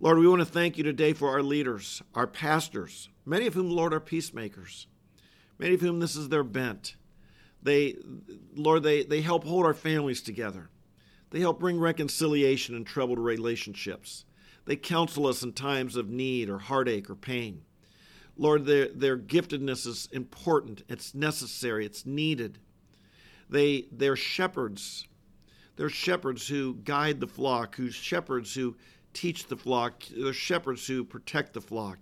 Lord, 0.00 0.18
we 0.18 0.26
want 0.26 0.40
to 0.40 0.46
thank 0.46 0.76
you 0.76 0.84
today 0.84 1.12
for 1.12 1.28
our 1.28 1.42
leaders, 1.42 2.02
our 2.14 2.26
pastors, 2.26 3.08
many 3.24 3.46
of 3.46 3.54
whom, 3.54 3.70
Lord, 3.70 3.94
are 3.94 4.00
peacemakers, 4.00 4.88
many 5.58 5.74
of 5.74 5.80
whom 5.80 6.00
this 6.00 6.16
is 6.16 6.28
their 6.28 6.42
bent. 6.42 6.96
They, 7.62 7.96
Lord, 8.54 8.82
they, 8.82 9.04
they 9.04 9.20
help 9.20 9.44
hold 9.44 9.64
our 9.64 9.74
families 9.74 10.20
together. 10.20 10.68
They 11.30 11.40
help 11.40 11.60
bring 11.60 11.78
reconciliation 11.78 12.74
in 12.74 12.84
troubled 12.84 13.18
relationships. 13.18 14.24
They 14.64 14.76
counsel 14.76 15.26
us 15.26 15.42
in 15.42 15.52
times 15.52 15.96
of 15.96 16.08
need 16.08 16.48
or 16.48 16.58
heartache 16.58 17.08
or 17.08 17.14
pain. 17.14 17.62
Lord, 18.36 18.64
their, 18.64 18.88
their 18.88 19.18
giftedness 19.18 19.86
is 19.86 20.08
important, 20.12 20.84
it's 20.88 21.14
necessary, 21.14 21.84
it's 21.84 22.06
needed. 22.06 22.58
They, 23.48 23.86
they're 23.92 24.16
shepherds. 24.16 25.06
They're 25.76 25.90
shepherds 25.90 26.48
who 26.48 26.74
guide 26.84 27.20
the 27.20 27.26
flock, 27.26 27.76
who's 27.76 27.94
shepherds 27.94 28.54
who 28.54 28.76
teach 29.12 29.46
the 29.46 29.56
flock, 29.56 30.02
they're 30.16 30.32
shepherds 30.32 30.86
who 30.86 31.04
protect 31.04 31.52
the 31.52 31.60
flock. 31.60 31.98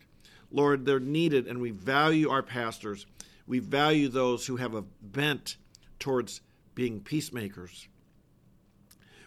Lord, 0.52 0.84
they're 0.84 1.00
needed, 1.00 1.46
and 1.46 1.60
we 1.60 1.70
value 1.70 2.30
our 2.30 2.42
pastors. 2.42 3.06
We 3.50 3.58
value 3.58 4.06
those 4.06 4.46
who 4.46 4.58
have 4.58 4.76
a 4.76 4.84
bent 5.02 5.56
towards 5.98 6.40
being 6.76 7.00
peacemakers. 7.00 7.88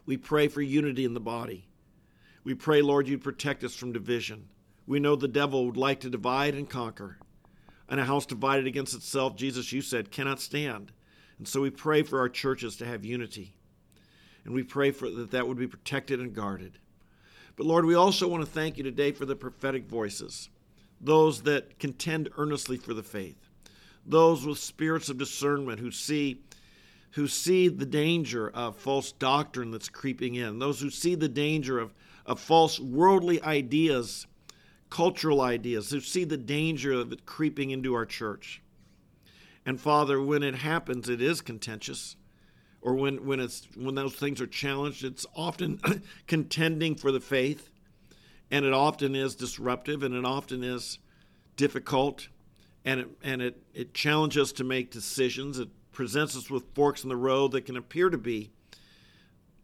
We 0.06 0.16
pray 0.16 0.48
for 0.48 0.62
unity 0.62 1.04
in 1.04 1.14
the 1.14 1.20
body. 1.20 1.68
We 2.46 2.54
pray, 2.54 2.82
Lord, 2.82 3.10
you 3.10 3.18
protect 3.18 3.66
us 3.66 3.76
from 3.76 3.92
division. 3.92 4.48
We 4.88 5.02
know 5.02 5.18
the 5.18 5.28
devil 5.28 5.66
would 5.66 5.76
like 5.76 6.00
to 6.00 6.10
divide 6.10 6.56
and 6.56 6.70
conquer. 6.70 7.18
And 7.90 8.00
a 8.00 8.06
house 8.06 8.26
divided 8.26 8.66
against 8.66 8.94
itself, 8.94 9.36
Jesus, 9.36 9.74
you 9.74 9.82
said, 9.82 10.10
cannot 10.10 10.40
stand. 10.40 10.94
And 11.38 11.46
so 11.46 11.60
we 11.60 11.70
pray 11.70 12.02
for 12.02 12.20
our 12.20 12.30
churches 12.30 12.78
to 12.78 12.86
have 12.86 13.04
unity. 13.04 13.58
And 14.46 14.54
we 14.54 14.64
pray 14.64 14.92
for 14.92 15.10
that 15.10 15.32
that 15.32 15.50
would 15.50 15.58
be 15.58 15.68
protected 15.68 16.22
and 16.22 16.34
guarded. 16.34 16.80
But 17.58 17.66
Lord, 17.66 17.84
we 17.84 17.96
also 17.96 18.30
want 18.30 18.46
to 18.46 18.50
thank 18.50 18.78
you 18.78 18.86
today 18.86 19.12
for 19.12 19.26
the 19.26 19.36
prophetic 19.36 19.86
voices, 19.86 20.48
those 21.02 21.42
that 21.42 21.78
contend 21.78 22.30
earnestly 22.38 22.78
for 22.78 22.94
the 22.94 23.04
faith, 23.04 23.50
those 24.06 24.46
with 24.46 24.58
spirits 24.58 25.10
of 25.10 25.18
discernment 25.18 25.80
who 25.80 25.92
see 25.92 26.42
who 27.14 27.28
see 27.28 27.68
the 27.68 27.86
danger 27.86 28.50
of 28.50 28.76
false 28.76 29.12
doctrine 29.12 29.70
that's 29.70 29.88
creeping 29.88 30.34
in, 30.34 30.58
those 30.58 30.82
who 30.82 30.90
see 30.90 31.14
the 31.14 31.30
danger 31.30 31.78
of, 31.78 31.94
of 32.26 32.40
false 32.40 32.80
worldly 32.80 33.40
ideas, 33.44 34.26
cultural 34.90 35.40
ideas, 35.40 35.92
who 35.92 36.00
see 36.00 36.24
the 36.24 36.38
danger 36.38 36.92
of 36.92 37.12
it 37.12 37.24
creeping 37.28 37.70
into 37.70 37.94
our 37.94 38.06
church. 38.06 38.64
And 39.64 39.80
Father, 39.80 40.20
when 40.20 40.42
it 40.42 40.56
happens, 40.56 41.08
it 41.08 41.22
is 41.22 41.40
contentious. 41.40 42.16
Or 42.82 42.96
when, 42.96 43.26
when 43.26 43.40
it's 43.40 43.68
when 43.78 43.94
those 43.94 44.16
things 44.16 44.42
are 44.42 44.48
challenged, 44.48 45.06
it's 45.06 45.26
often 45.36 45.80
contending 46.28 46.96
for 46.96 47.12
the 47.12 47.22
faith, 47.22 47.70
and 48.50 48.66
it 48.66 48.74
often 48.74 49.16
is 49.16 49.36
disruptive 49.36 50.02
and 50.02 50.16
it 50.16 50.26
often 50.26 50.64
is 50.64 50.98
difficult 51.56 52.28
and 52.86 53.00
it 53.02 53.08
and 53.24 53.42
it, 53.42 53.64
it 53.74 53.94
challenges 53.94 54.50
us 54.50 54.52
to 54.54 54.64
make 54.64 54.92
decisions. 54.92 55.60
It 55.60 55.70
presents 55.92 56.36
us 56.36 56.50
with 56.50 56.64
forks 56.74 57.04
in 57.04 57.10
the 57.10 57.16
road 57.16 57.52
that 57.52 57.66
can 57.66 57.78
appear 57.78 58.10
to 58.10 58.18
be 58.18 58.52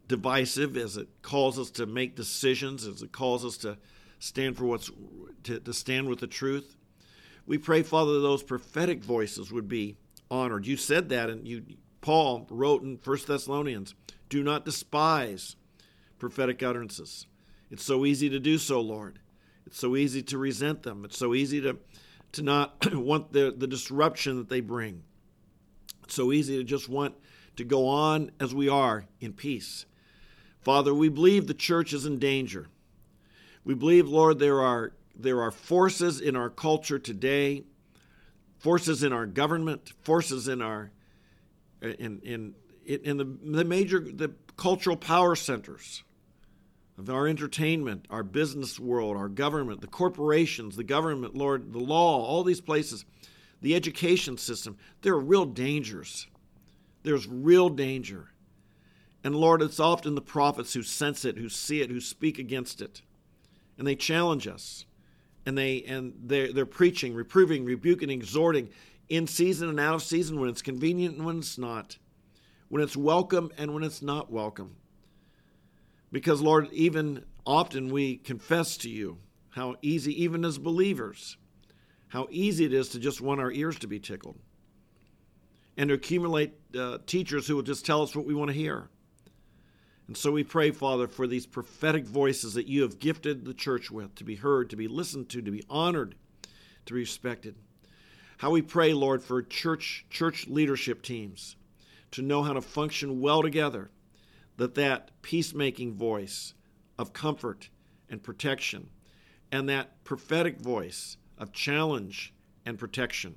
divisive 0.08 0.76
as 0.76 0.96
it 0.96 1.08
calls 1.22 1.58
us 1.58 1.70
to 1.70 1.86
make 1.86 2.16
decisions, 2.16 2.86
as 2.86 3.02
it 3.02 3.12
calls 3.12 3.44
us 3.44 3.56
to 3.58 3.78
stand 4.18 4.56
for 4.56 4.64
what's 4.64 4.90
to, 5.44 5.60
to 5.60 5.72
stand 5.72 6.08
with 6.08 6.20
the 6.20 6.26
truth. 6.26 6.76
We 7.46 7.58
pray, 7.58 7.82
Father, 7.82 8.14
that 8.14 8.20
those 8.20 8.42
prophetic 8.42 9.02
voices 9.02 9.52
would 9.52 9.68
be 9.68 9.96
honored. 10.30 10.66
You 10.66 10.76
said 10.76 11.08
that, 11.10 11.30
and 11.30 11.46
you 11.46 11.62
Paul 12.00 12.46
wrote 12.50 12.82
in 12.82 12.98
1 13.02 13.18
Thessalonians, 13.26 13.94
"Do 14.28 14.42
not 14.42 14.64
despise 14.64 15.56
prophetic 16.18 16.62
utterances." 16.62 17.26
It's 17.70 17.84
so 17.84 18.04
easy 18.04 18.28
to 18.30 18.40
do 18.40 18.58
so, 18.58 18.80
Lord. 18.80 19.20
It's 19.66 19.78
so 19.78 19.94
easy 19.96 20.22
to 20.24 20.38
resent 20.38 20.82
them. 20.82 21.04
It's 21.04 21.18
so 21.18 21.34
easy 21.34 21.60
to 21.60 21.78
to 22.32 22.42
not 22.42 22.92
want 22.94 23.32
the, 23.32 23.54
the 23.56 23.66
disruption 23.66 24.36
that 24.36 24.48
they 24.48 24.60
bring. 24.60 25.02
It's 26.04 26.14
so 26.14 26.32
easy 26.32 26.56
to 26.56 26.64
just 26.64 26.88
want 26.88 27.14
to 27.56 27.64
go 27.64 27.86
on 27.86 28.30
as 28.40 28.54
we 28.54 28.68
are 28.68 29.06
in 29.20 29.32
peace. 29.32 29.86
Father, 30.60 30.94
we 30.94 31.08
believe 31.08 31.46
the 31.46 31.54
church 31.54 31.92
is 31.92 32.06
in 32.06 32.18
danger. 32.18 32.68
We 33.64 33.74
believe, 33.74 34.08
Lord, 34.08 34.38
there 34.38 34.60
are 34.60 34.92
there 35.14 35.42
are 35.42 35.50
forces 35.50 36.20
in 36.20 36.34
our 36.34 36.48
culture 36.48 36.98
today, 36.98 37.64
forces 38.58 39.02
in 39.02 39.12
our 39.12 39.26
government, 39.26 39.92
forces 40.02 40.48
in 40.48 40.62
our 40.62 40.90
in 41.82 42.20
in 42.22 42.54
in 42.86 43.16
the, 43.16 43.24
the 43.24 43.64
major 43.64 44.00
the 44.00 44.32
cultural 44.56 44.96
power 44.96 45.36
centers 45.36 46.02
our 47.08 47.26
entertainment, 47.26 48.06
our 48.10 48.22
business 48.22 48.78
world, 48.78 49.16
our 49.16 49.28
government, 49.28 49.80
the 49.80 49.86
corporations, 49.86 50.76
the 50.76 50.84
government, 50.84 51.34
Lord, 51.34 51.72
the 51.72 51.78
law, 51.78 52.22
all 52.22 52.42
these 52.42 52.60
places 52.60 53.04
the 53.60 53.74
education 53.74 54.38
system. 54.38 54.76
There 55.02 55.14
are 55.14 55.20
real 55.20 55.44
dangers. 55.44 56.26
There's 57.02 57.26
real 57.26 57.68
danger. 57.68 58.30
And 59.22 59.34
Lord, 59.34 59.62
it's 59.62 59.80
often 59.80 60.14
the 60.14 60.22
prophets 60.22 60.72
who 60.72 60.82
sense 60.82 61.24
it, 61.24 61.36
who 61.36 61.48
see 61.48 61.82
it, 61.82 61.90
who 61.90 62.00
speak 62.00 62.38
against 62.38 62.80
it. 62.80 63.02
And 63.78 63.86
they 63.86 63.96
challenge 63.96 64.46
us. 64.46 64.86
And 65.46 65.56
they 65.56 65.82
and 65.84 66.14
they're, 66.22 66.52
they're 66.52 66.66
preaching, 66.66 67.14
reproving, 67.14 67.64
rebuking, 67.64 68.10
exhorting 68.10 68.70
in 69.08 69.26
season 69.26 69.68
and 69.68 69.80
out 69.80 69.94
of 69.94 70.02
season 70.02 70.38
when 70.38 70.50
it's 70.50 70.62
convenient 70.62 71.16
and 71.16 71.26
when 71.26 71.38
it's 71.38 71.58
not. 71.58 71.98
When 72.68 72.82
it's 72.82 72.96
welcome 72.96 73.50
and 73.58 73.74
when 73.74 73.82
it's 73.82 74.02
not 74.02 74.30
welcome. 74.30 74.76
Because, 76.12 76.40
Lord, 76.40 76.68
even 76.72 77.24
often 77.46 77.90
we 77.90 78.16
confess 78.16 78.76
to 78.78 78.90
you 78.90 79.18
how 79.50 79.76
easy, 79.82 80.22
even 80.22 80.44
as 80.44 80.58
believers, 80.58 81.36
how 82.08 82.26
easy 82.30 82.64
it 82.64 82.72
is 82.72 82.88
to 82.90 82.98
just 82.98 83.20
want 83.20 83.40
our 83.40 83.52
ears 83.52 83.78
to 83.80 83.86
be 83.86 84.00
tickled 84.00 84.38
and 85.76 85.88
to 85.88 85.94
accumulate 85.94 86.54
uh, 86.76 86.98
teachers 87.06 87.46
who 87.46 87.56
will 87.56 87.62
just 87.62 87.86
tell 87.86 88.02
us 88.02 88.14
what 88.14 88.26
we 88.26 88.34
want 88.34 88.50
to 88.50 88.56
hear. 88.56 88.88
And 90.08 90.16
so 90.16 90.32
we 90.32 90.42
pray, 90.42 90.72
Father, 90.72 91.06
for 91.06 91.28
these 91.28 91.46
prophetic 91.46 92.04
voices 92.04 92.54
that 92.54 92.66
you 92.66 92.82
have 92.82 92.98
gifted 92.98 93.44
the 93.44 93.54
church 93.54 93.92
with 93.92 94.14
to 94.16 94.24
be 94.24 94.34
heard, 94.34 94.70
to 94.70 94.76
be 94.76 94.88
listened 94.88 95.28
to, 95.28 95.40
to 95.40 95.50
be 95.52 95.62
honored, 95.70 96.16
to 96.86 96.94
be 96.94 97.00
respected. 97.00 97.54
How 98.38 98.50
we 98.50 98.62
pray, 98.62 98.92
Lord, 98.92 99.22
for 99.22 99.40
church 99.42 100.06
church 100.10 100.48
leadership 100.48 101.02
teams 101.02 101.54
to 102.10 102.22
know 102.22 102.42
how 102.42 102.54
to 102.54 102.60
function 102.60 103.20
well 103.20 103.40
together, 103.42 103.90
that 104.60 104.74
that 104.74 105.10
peacemaking 105.22 105.94
voice 105.94 106.52
of 106.98 107.14
comfort 107.14 107.70
and 108.10 108.22
protection 108.22 108.90
and 109.50 109.70
that 109.70 110.04
prophetic 110.04 110.60
voice 110.60 111.16
of 111.38 111.50
challenge 111.50 112.34
and 112.66 112.78
protection. 112.78 113.36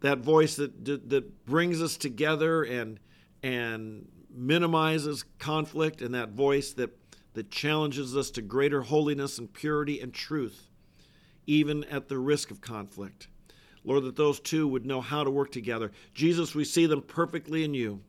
That 0.00 0.20
voice 0.20 0.56
that, 0.56 0.86
that 0.86 1.44
brings 1.44 1.82
us 1.82 1.98
together 1.98 2.62
and, 2.62 2.98
and 3.42 4.08
minimizes 4.34 5.26
conflict, 5.38 6.00
and 6.00 6.14
that 6.14 6.30
voice 6.30 6.72
that, 6.72 6.98
that 7.34 7.50
challenges 7.50 8.16
us 8.16 8.30
to 8.30 8.40
greater 8.40 8.80
holiness 8.80 9.36
and 9.38 9.52
purity 9.52 10.00
and 10.00 10.14
truth, 10.14 10.70
even 11.46 11.84
at 11.84 12.08
the 12.08 12.16
risk 12.16 12.50
of 12.50 12.62
conflict. 12.62 13.28
Lord, 13.84 14.04
that 14.04 14.16
those 14.16 14.40
two 14.40 14.66
would 14.68 14.86
know 14.86 15.02
how 15.02 15.22
to 15.22 15.30
work 15.30 15.52
together. 15.52 15.92
Jesus, 16.14 16.54
we 16.54 16.64
see 16.64 16.86
them 16.86 17.02
perfectly 17.02 17.62
in 17.62 17.74
you, 17.74 18.00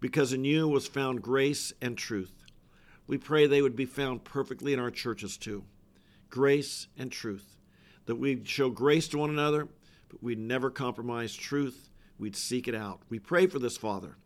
because 0.00 0.32
in 0.32 0.44
you 0.44 0.68
was 0.68 0.86
found 0.86 1.22
grace 1.22 1.72
and 1.80 1.96
truth. 1.96 2.44
We 3.06 3.18
pray 3.18 3.46
they 3.46 3.62
would 3.62 3.76
be 3.76 3.86
found 3.86 4.24
perfectly 4.24 4.72
in 4.72 4.80
our 4.80 4.90
churches 4.90 5.36
too. 5.36 5.64
Grace 6.28 6.88
and 6.98 7.10
truth 7.10 7.56
that 8.06 8.16
we'd 8.16 8.48
show 8.48 8.70
grace 8.70 9.08
to 9.08 9.18
one 9.18 9.30
another, 9.30 9.68
but 10.08 10.22
we'd 10.22 10.38
never 10.38 10.70
compromise 10.70 11.34
truth. 11.34 11.90
We'd 12.18 12.36
seek 12.36 12.66
it 12.66 12.74
out. 12.74 13.00
We 13.08 13.18
pray 13.18 13.46
for 13.46 13.58
this, 13.58 13.76
Father. 13.76 14.16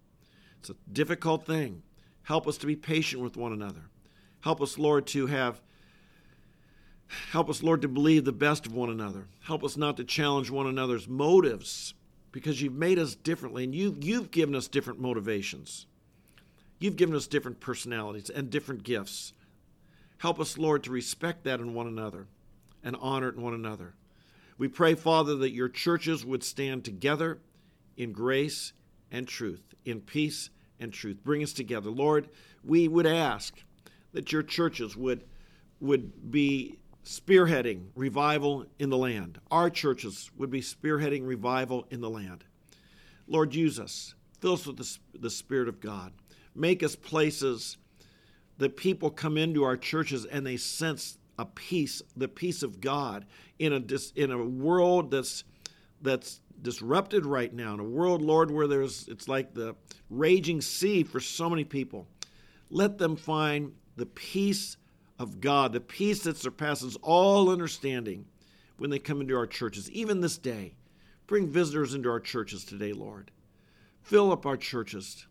It's 0.59 0.71
a 0.71 0.77
difficult 0.93 1.47
thing. 1.47 1.83
Help 2.23 2.47
us 2.47 2.59
to 2.59 2.67
be 2.67 2.77
patient 2.77 3.23
with 3.23 3.37
one 3.37 3.53
another. 3.53 3.91
Help 4.41 4.61
us, 4.61 4.79
Lord, 4.79 5.07
to 5.09 5.27
have 5.27 5.61
help 7.33 7.50
us, 7.50 7.62
Lord, 7.62 7.83
to 7.83 7.89
believe 7.89 8.25
the 8.25 8.33
best 8.33 8.67
of 8.67 8.73
one 8.73 8.89
another. 8.89 9.27
Help 9.43 9.65
us 9.65 9.77
not 9.77 9.97
to 9.97 10.05
challenge 10.05 10.50
one 10.50 10.67
another's 10.67 11.09
motives 11.09 11.95
because 12.33 12.61
you've 12.61 12.75
made 12.75 12.99
us 12.99 13.15
differently 13.15 13.65
and 13.65 13.75
you've, 13.75 14.03
you've 14.05 14.31
given 14.31 14.55
us 14.55 14.69
different 14.69 15.01
motivations. 15.01 15.87
You've 16.79 16.97
given 16.97 17.15
us 17.15 17.27
different 17.27 17.61
personalities 17.61 18.31
and 18.31 18.51
different 18.51 18.83
gifts. 18.83 19.33
Help 20.19 20.41
us, 20.41 20.59
Lord, 20.59 20.85
to 20.85 20.91
respect 20.91 21.45
that 21.45 21.61
in 21.61 21.75
one 21.75 21.87
another 21.87 22.27
and 22.83 22.97
honor 23.01 23.29
it 23.29 23.37
in 23.37 23.43
one 23.43 23.55
another. 23.55 23.95
We 24.59 24.69
pray, 24.69 24.95
Father, 24.95 25.37
that 25.37 25.53
your 25.53 25.69
churches 25.69 26.25
would 26.25 26.45
stand 26.45 26.85
together 26.85 27.39
in 27.97 28.13
grace 28.13 28.73
and 29.11 29.27
truth, 29.27 29.75
in 29.85 30.01
peace 30.01 30.51
and 30.79 30.93
truth. 30.93 31.19
Bring 31.25 31.43
us 31.43 31.53
together. 31.53 31.91
Lord, 31.91 32.29
we 32.65 32.89
would 32.89 33.07
ask 33.07 33.63
that 34.13 34.33
your 34.33 34.43
churches 34.43 34.97
would, 34.97 35.25
would 35.81 36.31
be 36.31 36.80
spearheading 37.04 37.87
revival 37.95 38.66
in 38.78 38.90
the 38.90 38.99
land. 38.99 39.40
Our 39.50 39.71
churches 39.71 40.30
would 40.37 40.50
be 40.50 40.61
spearheading 40.61 41.26
revival 41.26 41.87
in 41.90 42.00
the 42.00 42.11
land. 42.11 42.45
Lord, 43.26 43.54
use 43.54 43.78
us. 43.78 44.14
Fill 44.40 44.54
us 44.54 44.66
with 44.66 44.76
the, 44.76 44.99
the 45.19 45.30
Spirit 45.30 45.69
of 45.69 45.80
God. 45.80 46.12
Make 46.54 46.83
us 46.83 46.97
places 46.97 47.76
that 48.59 48.76
people 48.76 49.11
come 49.11 49.37
into 49.37 49.64
our 49.64 49.76
churches 49.76 50.25
and 50.25 50.47
they 50.47 50.57
sense 50.57 51.16
a 51.38 51.47
peace, 51.47 52.02
the 52.16 52.28
peace 52.28 52.62
of 52.62 52.80
God 52.80 53.25
in 53.59 53.73
a 53.73 53.83
in 54.14 54.30
a 54.30 54.45
world 54.45 55.11
that's 55.11 55.45
that's 56.02 56.40
disrupted 56.61 57.25
right 57.25 57.52
now, 57.52 57.75
in 57.75 57.80
a 57.80 57.85
world, 57.85 58.21
Lord, 58.21 58.50
where 58.50 58.66
there's 58.66 59.09
it's 59.09 59.28
like 59.28 59.54
the 59.54 59.75
raging 60.11 60.61
sea 60.61 61.02
for 61.02 61.21
so 61.21 61.49
many 61.49 61.64
people. 61.64 62.07
Let 62.71 62.99
them 62.99 63.16
find 63.16 63.73
the 63.97 64.07
peace 64.07 64.76
of 65.21 65.41
God, 65.41 65.73
the 65.75 65.81
peace 65.81 66.23
that 66.23 66.39
surpasses 66.39 66.97
all 67.03 67.50
understanding 67.50 68.25
when 68.79 68.89
they 68.89 68.99
come 68.99 69.21
into 69.21 69.37
our 69.37 69.47
churches, 69.47 69.91
even 69.91 70.23
this 70.23 70.39
day. 70.39 70.73
Bring 71.27 71.47
visitors 71.47 71.95
into 71.95 72.09
our 72.09 72.19
churches 72.19 72.65
today, 72.65 72.95
Lord. 72.95 73.31
Fill 74.03 74.33
up 74.33 74.47
our 74.47 74.57
churches. 74.57 75.27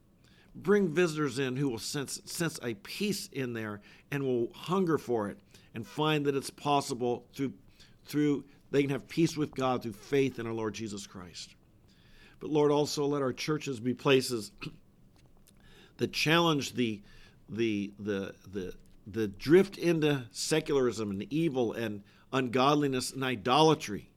Bring 0.56 0.88
visitors 0.90 1.40
in 1.40 1.58
who 1.58 1.68
will 1.68 1.80
sense, 1.80 2.22
sense 2.26 2.60
a 2.64 2.76
peace 2.76 3.30
in 3.34 3.54
there 3.54 3.82
and 4.12 4.24
will 4.24 4.54
hunger 4.54 5.00
for 5.00 5.28
it 5.28 5.40
and 5.74 5.86
find 5.86 6.24
that 6.26 6.36
it's 6.36 6.52
possible 6.52 7.26
through, 7.34 7.54
through 8.06 8.46
they 8.70 8.84
can 8.84 8.92
have 8.92 9.10
peace 9.10 9.36
with 9.36 9.56
God 9.56 9.82
through 9.82 9.94
faith 9.94 10.38
in 10.38 10.46
our 10.46 10.54
Lord 10.54 10.76
Jesus 10.76 11.08
Christ. 11.08 11.56
But 12.40 12.52
Lord, 12.52 12.72
also 12.72 13.06
let 13.06 13.24
our 13.24 13.34
churches 13.34 13.80
be 13.80 13.96
places 13.96 14.52
that 15.98 16.14
challenge 16.14 16.74
the 16.74 17.02
the 17.50 17.92
the 18.00 18.36
the 18.54 18.74
the 19.12 19.28
drift 19.28 19.78
into 19.78 20.26
secularism 20.32 21.12
and 21.12 21.26
evil 21.32 21.74
and 21.74 22.04
ungodliness 22.32 23.12
and 23.12 23.24
idolatry 23.24 24.10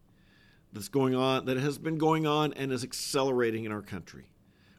that's 0.73 0.89
going 0.89 1.15
on, 1.15 1.47
that 1.47 1.57
has 1.57 1.79
been 1.79 1.99
going 1.99 2.27
on 2.27 2.53
and 2.55 2.73
is 2.73 2.85
accelerating 2.85 3.65
in 3.65 3.73
our 3.73 3.83
country. 3.83 4.29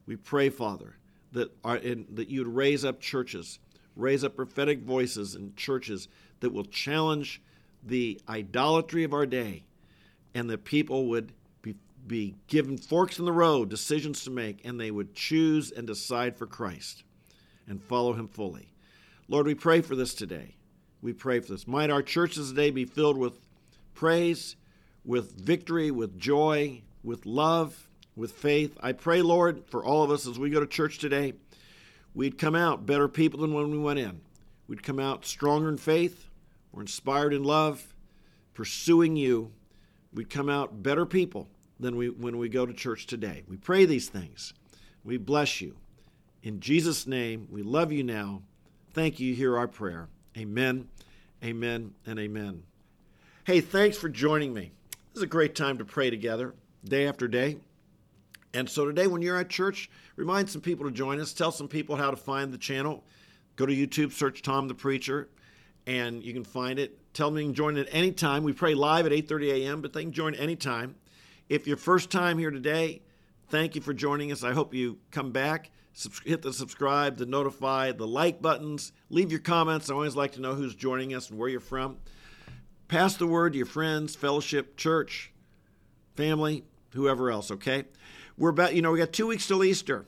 We 0.05 0.15
pray, 0.15 0.49
Father, 0.49 0.95
that, 1.31 1.51
our, 1.63 1.79
that 1.79 2.29
you'd 2.29 2.47
raise 2.47 2.83
up 2.85 2.99
churches, 2.99 3.59
raise 3.95 4.23
up 4.23 4.35
prophetic 4.35 4.81
voices 4.81 5.35
in 5.35 5.55
churches 5.55 6.07
that 6.41 6.51
will 6.51 6.65
challenge 6.65 7.41
the 7.83 8.19
idolatry 8.29 9.03
of 9.03 9.13
our 9.13 9.25
day, 9.25 9.63
and 10.33 10.49
that 10.49 10.63
people 10.63 11.07
would 11.07 11.31
be, 11.61 11.75
be 12.07 12.35
given 12.47 12.77
forks 12.77 13.19
in 13.19 13.25
the 13.25 13.31
road, 13.31 13.69
decisions 13.69 14.23
to 14.23 14.31
make, 14.31 14.65
and 14.65 14.79
they 14.79 14.91
would 14.91 15.13
choose 15.13 15.71
and 15.71 15.85
decide 15.87 16.37
for 16.37 16.47
Christ 16.47 17.03
and 17.67 17.81
follow 17.83 18.13
him 18.13 18.27
fully. 18.27 18.72
Lord, 19.27 19.45
we 19.45 19.55
pray 19.55 19.81
for 19.81 19.95
this 19.95 20.13
today. 20.13 20.55
We 21.01 21.13
pray 21.13 21.39
for 21.39 21.53
this. 21.53 21.67
Might 21.67 21.89
our 21.89 22.01
churches 22.01 22.49
today 22.49 22.71
be 22.71 22.85
filled 22.85 23.17
with 23.17 23.39
praise, 23.93 24.55
with 25.05 25.33
victory, 25.39 25.91
with 25.91 26.17
joy, 26.17 26.81
with 27.03 27.25
love, 27.25 27.89
with 28.15 28.33
faith. 28.33 28.77
I 28.81 28.91
pray, 28.91 29.21
Lord, 29.21 29.63
for 29.67 29.83
all 29.83 30.03
of 30.03 30.11
us 30.11 30.27
as 30.27 30.37
we 30.37 30.49
go 30.49 30.59
to 30.59 30.67
church 30.67 30.99
today, 30.99 31.33
we'd 32.13 32.37
come 32.37 32.55
out 32.55 32.85
better 32.85 33.07
people 33.07 33.39
than 33.41 33.53
when 33.53 33.71
we 33.71 33.77
went 33.77 33.99
in. 33.99 34.21
We'd 34.67 34.83
come 34.83 34.99
out 34.99 35.25
stronger 35.25 35.69
in 35.69 35.77
faith, 35.77 36.29
we're 36.71 36.81
inspired 36.81 37.33
in 37.33 37.43
love, 37.43 37.93
pursuing 38.53 39.15
you. 39.15 39.51
We'd 40.13 40.29
come 40.29 40.49
out 40.49 40.83
better 40.83 41.05
people 41.05 41.49
than 41.79 41.95
we 41.95 42.09
when 42.09 42.37
we 42.37 42.49
go 42.49 42.65
to 42.65 42.73
church 42.73 43.07
today. 43.07 43.43
We 43.47 43.57
pray 43.57 43.85
these 43.85 44.09
things. 44.09 44.53
We 45.03 45.17
bless 45.17 45.59
you. 45.59 45.75
In 46.43 46.59
Jesus' 46.59 47.07
name, 47.07 47.47
we 47.49 47.61
love 47.61 47.91
you 47.91 48.03
now. 48.03 48.43
Thank 48.93 49.19
you. 49.19 49.33
Hear 49.33 49.57
our 49.57 49.67
prayer. 49.67 50.07
Amen, 50.37 50.87
amen, 51.43 51.95
and 52.05 52.19
amen. 52.19 52.63
Hey, 53.43 53.59
thanks 53.59 53.97
for 53.97 54.07
joining 54.07 54.53
me. 54.53 54.71
This 54.91 55.17
is 55.17 55.23
a 55.23 55.27
great 55.27 55.55
time 55.55 55.79
to 55.79 55.85
pray 55.85 56.11
together, 56.11 56.53
day 56.85 57.07
after 57.07 57.27
day. 57.27 57.57
And 58.53 58.69
so 58.69 58.85
today, 58.85 59.07
when 59.07 59.23
you're 59.23 59.37
at 59.37 59.49
church, 59.49 59.89
remind 60.15 60.47
some 60.47 60.61
people 60.61 60.85
to 60.85 60.91
join 60.91 61.19
us. 61.19 61.33
Tell 61.33 61.51
some 61.51 61.67
people 61.67 61.95
how 61.95 62.11
to 62.11 62.17
find 62.17 62.53
the 62.53 62.57
channel. 62.57 63.03
Go 63.55 63.65
to 63.65 63.75
YouTube, 63.75 64.11
search 64.11 64.43
Tom 64.43 64.67
the 64.67 64.75
Preacher, 64.75 65.27
and 65.87 66.23
you 66.23 66.33
can 66.33 66.43
find 66.43 66.77
it. 66.77 66.99
Tell 67.15 67.31
them 67.31 67.39
you 67.39 67.45
can 67.45 67.55
join 67.55 67.77
at 67.77 67.87
any 67.91 68.11
time. 68.11 68.43
We 68.43 68.53
pray 68.53 68.75
live 68.75 69.07
at 69.07 69.11
8:30 69.11 69.63
a.m., 69.63 69.81
but 69.81 69.93
they 69.93 70.03
can 70.03 70.11
join 70.11 70.35
anytime. 70.35 70.95
If 71.49 71.65
your 71.65 71.77
first 71.77 72.11
time 72.11 72.37
here 72.37 72.51
today, 72.51 73.01
thank 73.49 73.73
you 73.73 73.81
for 73.81 73.93
joining 73.93 74.31
us. 74.31 74.43
I 74.43 74.51
hope 74.51 74.75
you 74.75 74.99
come 75.09 75.31
back 75.31 75.71
hit 76.25 76.41
the 76.41 76.53
subscribe, 76.53 77.17
the 77.17 77.25
notify, 77.25 77.91
the 77.91 78.07
like 78.07 78.41
buttons. 78.41 78.91
Leave 79.09 79.31
your 79.31 79.39
comments. 79.39 79.89
I 79.89 79.93
always 79.93 80.15
like 80.15 80.33
to 80.33 80.41
know 80.41 80.55
who's 80.55 80.75
joining 80.75 81.13
us 81.13 81.29
and 81.29 81.37
where 81.37 81.49
you're 81.49 81.59
from. 81.59 81.97
Pass 82.87 83.15
the 83.15 83.27
word 83.27 83.53
to 83.53 83.57
your 83.57 83.65
friends, 83.65 84.15
fellowship, 84.15 84.75
church, 84.75 85.31
family, 86.15 86.63
whoever 86.93 87.31
else, 87.31 87.51
okay? 87.51 87.85
We're 88.37 88.49
about, 88.49 88.75
you 88.75 88.81
know, 88.81 88.91
we 88.91 88.99
got 88.99 89.13
two 89.13 89.27
weeks 89.27 89.47
till 89.47 89.63
Easter. 89.63 90.05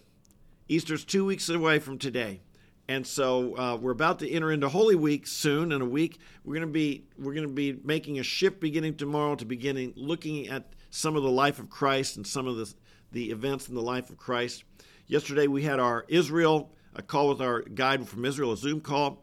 Easter's 0.68 1.06
two 1.06 1.26
weeks 1.26 1.48
away 1.50 1.80
from 1.80 1.98
today. 1.98 2.42
And 2.88 3.06
so 3.06 3.58
uh, 3.58 3.78
we're 3.78 3.92
about 3.92 4.20
to 4.20 4.30
enter 4.30 4.52
into 4.52 4.70
Holy 4.70 4.96
Week 4.96 5.26
soon. 5.26 5.72
In 5.72 5.82
a 5.82 5.86
week, 5.86 6.20
we're 6.44 6.54
going 6.54 6.68
to 6.68 6.72
be 6.72 7.06
we're 7.18 7.34
going 7.34 7.48
to 7.48 7.54
be 7.54 7.80
making 7.84 8.20
a 8.20 8.24
shift 8.24 8.60
beginning 8.60 8.96
tomorrow 8.96 9.36
to 9.36 9.46
beginning 9.46 9.94
looking 9.96 10.48
at 10.48 10.74
some 10.92 11.16
of 11.16 11.24
the 11.24 11.32
life 11.32 11.58
of 11.58 11.70
Christ 11.70 12.18
and 12.18 12.28
some 12.28 12.48
of 12.48 12.58
the 12.58 12.72
the 13.12 13.32
events 13.32 13.70
in 13.70 13.76
the 13.76 13.82
life 13.82 14.10
of 14.10 14.18
Christ. 14.18 14.64
Yesterday 15.08 15.46
we 15.46 15.62
had 15.62 15.80
our 15.80 16.04
Israel 16.08 16.72
a 16.96 17.02
call 17.04 17.30
with 17.30 17.40
our 17.40 17.62
guide 17.62 18.08
from 18.08 18.26
Israel, 18.26 18.54
a 18.54 18.58
Zoom 18.58 18.82
call. 18.82 19.22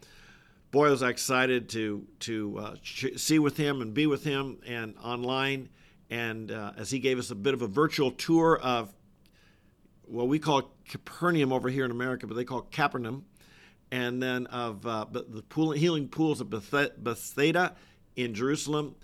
Boy, 0.70 0.90
was 0.90 1.02
I 1.02 1.08
excited 1.10 1.68
to 1.70 2.06
to 2.20 2.58
uh, 2.58 2.74
see 3.16 3.40
with 3.40 3.56
him 3.56 3.82
and 3.82 3.92
be 3.92 4.06
with 4.06 4.22
him 4.22 4.58
and 4.64 4.94
online. 5.02 5.70
And 6.08 6.52
uh, 6.52 6.72
as 6.76 6.92
he 6.92 7.00
gave 7.00 7.18
us 7.18 7.32
a 7.32 7.34
bit 7.34 7.52
of 7.52 7.62
a 7.62 7.66
virtual 7.66 8.12
tour 8.12 8.60
of 8.62 8.94
what 10.02 10.28
we 10.28 10.38
call 10.38 10.70
Capernaum 10.88 11.52
over 11.52 11.68
here 11.68 11.84
in 11.84 11.90
America, 11.90 12.28
but 12.28 12.34
they 12.34 12.44
call 12.44 12.62
Capernaum, 12.62 13.24
and 13.90 14.22
then 14.22 14.46
of 14.46 14.86
uh, 14.86 15.06
the 15.10 15.42
pool, 15.48 15.72
healing 15.72 16.06
pools 16.06 16.40
of 16.40 16.48
Bethesda 16.48 17.74
in 18.14 18.34
Jerusalem, 18.34 18.94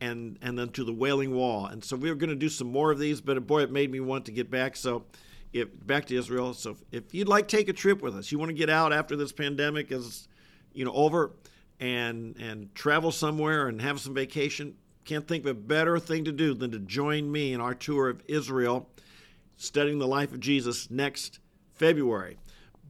and 0.00 0.38
and 0.40 0.56
then 0.56 0.68
to 0.68 0.84
the 0.84 0.92
Wailing 0.92 1.34
Wall. 1.34 1.66
And 1.66 1.82
so 1.82 1.96
we 1.96 2.10
were 2.10 2.16
going 2.16 2.30
to 2.30 2.36
do 2.36 2.48
some 2.48 2.70
more 2.70 2.92
of 2.92 3.00
these, 3.00 3.20
but 3.20 3.44
boy, 3.44 3.62
it 3.62 3.72
made 3.72 3.90
me 3.90 3.98
want 3.98 4.26
to 4.26 4.32
get 4.32 4.52
back. 4.52 4.76
So 4.76 5.04
if, 5.52 5.68
back 5.86 6.06
to 6.06 6.16
Israel. 6.16 6.54
So 6.54 6.76
if 6.92 7.14
you'd 7.14 7.28
like 7.28 7.48
take 7.48 7.68
a 7.68 7.72
trip 7.72 8.02
with 8.02 8.16
us, 8.16 8.30
you 8.30 8.38
want 8.38 8.50
to 8.50 8.54
get 8.54 8.70
out 8.70 8.92
after 8.92 9.16
this 9.16 9.32
pandemic 9.32 9.90
is, 9.90 10.28
you 10.72 10.84
know, 10.84 10.92
over, 10.92 11.32
and 11.80 12.36
and 12.38 12.74
travel 12.74 13.12
somewhere 13.12 13.68
and 13.68 13.80
have 13.80 14.00
some 14.00 14.14
vacation. 14.14 14.74
Can't 15.04 15.26
think 15.26 15.44
of 15.44 15.50
a 15.50 15.54
better 15.54 15.98
thing 15.98 16.24
to 16.24 16.32
do 16.32 16.54
than 16.54 16.70
to 16.72 16.78
join 16.78 17.30
me 17.30 17.52
in 17.52 17.60
our 17.60 17.74
tour 17.74 18.08
of 18.08 18.22
Israel, 18.26 18.88
studying 19.56 19.98
the 19.98 20.06
life 20.06 20.32
of 20.32 20.40
Jesus 20.40 20.90
next 20.90 21.38
February. 21.72 22.36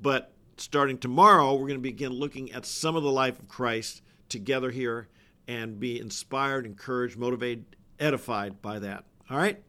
But 0.00 0.32
starting 0.56 0.98
tomorrow, 0.98 1.52
we're 1.52 1.68
going 1.68 1.74
to 1.74 1.78
begin 1.78 2.12
looking 2.12 2.50
at 2.52 2.66
some 2.66 2.96
of 2.96 3.02
the 3.02 3.10
life 3.10 3.38
of 3.38 3.48
Christ 3.48 4.02
together 4.28 4.70
here 4.70 5.08
and 5.46 5.78
be 5.78 6.00
inspired, 6.00 6.66
encouraged, 6.66 7.16
motivated, 7.16 7.64
edified 8.00 8.60
by 8.60 8.78
that. 8.80 9.04
All 9.30 9.38
right? 9.38 9.62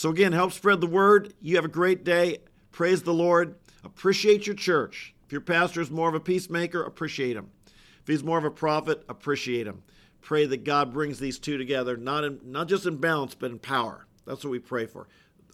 So, 0.00 0.08
again, 0.08 0.32
help 0.32 0.52
spread 0.52 0.80
the 0.80 0.86
word. 0.86 1.34
You 1.42 1.56
have 1.56 1.66
a 1.66 1.68
great 1.68 2.04
day. 2.04 2.38
Praise 2.72 3.02
the 3.02 3.12
Lord. 3.12 3.56
Appreciate 3.84 4.46
your 4.46 4.56
church. 4.56 5.14
If 5.26 5.32
your 5.32 5.42
pastor 5.42 5.82
is 5.82 5.90
more 5.90 6.08
of 6.08 6.14
a 6.14 6.20
peacemaker, 6.20 6.82
appreciate 6.82 7.36
him. 7.36 7.50
If 7.66 8.06
he's 8.06 8.24
more 8.24 8.38
of 8.38 8.46
a 8.46 8.50
prophet, 8.50 9.04
appreciate 9.10 9.66
him. 9.66 9.82
Pray 10.22 10.46
that 10.46 10.64
God 10.64 10.94
brings 10.94 11.18
these 11.18 11.38
two 11.38 11.58
together, 11.58 11.98
not, 11.98 12.24
in, 12.24 12.40
not 12.46 12.66
just 12.66 12.86
in 12.86 12.96
balance, 12.96 13.34
but 13.34 13.50
in 13.50 13.58
power. 13.58 14.06
That's 14.24 14.42
what 14.42 14.52
we 14.52 14.58
pray 14.58 14.86
for. 14.86 15.06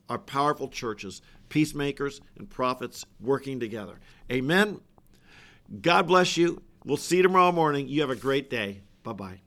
Our 0.09 0.19
powerful 0.19 0.69
churches, 0.69 1.23
peacemakers 1.49 2.21
and 2.39 2.49
prophets 2.49 3.05
working 3.21 3.59
together. 3.59 3.99
Amen. 4.31 4.81
God 5.81 6.07
bless 6.07 6.37
you. 6.37 6.63
We'll 6.85 6.99
see 6.99 7.17
you 7.17 7.25
tomorrow 7.25 7.51
morning. 7.51 7.89
You 7.89 8.03
have 8.03 8.11
a 8.11 8.15
great 8.15 8.49
day. 8.49 8.83
Bye 9.03 9.13
bye. 9.13 9.41